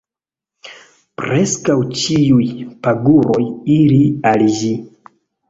[1.21, 2.47] Preskaŭ ĉiuj
[2.87, 3.45] paguroj
[3.77, 4.01] iri
[4.33, 4.75] al ĝi.